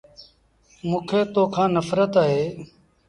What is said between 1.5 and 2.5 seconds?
کآݩ نڦرت اهي۔